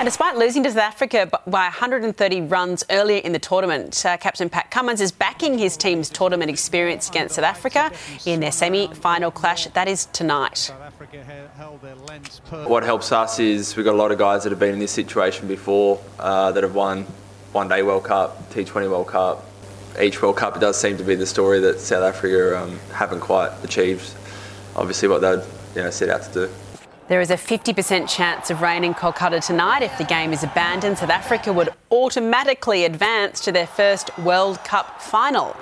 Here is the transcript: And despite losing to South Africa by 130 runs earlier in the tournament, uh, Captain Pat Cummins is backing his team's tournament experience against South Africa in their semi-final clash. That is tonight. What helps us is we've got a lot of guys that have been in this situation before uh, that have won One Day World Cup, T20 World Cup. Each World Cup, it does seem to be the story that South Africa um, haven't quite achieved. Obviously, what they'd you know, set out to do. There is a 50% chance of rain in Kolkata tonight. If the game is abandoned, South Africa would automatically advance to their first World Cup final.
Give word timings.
And 0.00 0.06
despite 0.06 0.38
losing 0.38 0.62
to 0.62 0.70
South 0.70 0.78
Africa 0.78 1.30
by 1.46 1.64
130 1.64 2.40
runs 2.40 2.82
earlier 2.88 3.18
in 3.18 3.32
the 3.32 3.38
tournament, 3.38 4.06
uh, 4.06 4.16
Captain 4.16 4.48
Pat 4.48 4.70
Cummins 4.70 5.02
is 5.02 5.12
backing 5.12 5.58
his 5.58 5.76
team's 5.76 6.08
tournament 6.08 6.50
experience 6.50 7.10
against 7.10 7.34
South 7.34 7.44
Africa 7.44 7.92
in 8.24 8.40
their 8.40 8.50
semi-final 8.50 9.30
clash. 9.30 9.66
That 9.66 9.88
is 9.88 10.06
tonight. 10.06 10.72
What 12.64 12.82
helps 12.82 13.12
us 13.12 13.38
is 13.38 13.76
we've 13.76 13.84
got 13.84 13.94
a 13.94 13.98
lot 13.98 14.10
of 14.10 14.16
guys 14.16 14.42
that 14.44 14.48
have 14.48 14.58
been 14.58 14.72
in 14.72 14.78
this 14.78 14.90
situation 14.90 15.46
before 15.46 16.00
uh, 16.18 16.50
that 16.52 16.62
have 16.62 16.74
won 16.74 17.02
One 17.52 17.68
Day 17.68 17.82
World 17.82 18.04
Cup, 18.04 18.50
T20 18.52 18.88
World 18.88 19.08
Cup. 19.08 19.44
Each 20.00 20.22
World 20.22 20.38
Cup, 20.38 20.56
it 20.56 20.60
does 20.60 20.80
seem 20.80 20.96
to 20.96 21.04
be 21.04 21.14
the 21.14 21.26
story 21.26 21.60
that 21.60 21.78
South 21.78 22.04
Africa 22.04 22.58
um, 22.58 22.78
haven't 22.94 23.20
quite 23.20 23.52
achieved. 23.62 24.14
Obviously, 24.76 25.08
what 25.08 25.20
they'd 25.20 25.44
you 25.76 25.82
know, 25.82 25.90
set 25.90 26.08
out 26.08 26.22
to 26.22 26.46
do. 26.46 26.52
There 27.10 27.20
is 27.20 27.32
a 27.32 27.36
50% 27.36 28.08
chance 28.08 28.50
of 28.50 28.62
rain 28.62 28.84
in 28.84 28.94
Kolkata 28.94 29.44
tonight. 29.44 29.82
If 29.82 29.98
the 29.98 30.04
game 30.04 30.32
is 30.32 30.44
abandoned, 30.44 30.98
South 30.98 31.10
Africa 31.10 31.52
would 31.52 31.70
automatically 31.90 32.84
advance 32.84 33.40
to 33.40 33.50
their 33.50 33.66
first 33.66 34.16
World 34.20 34.62
Cup 34.62 35.02
final. 35.02 35.56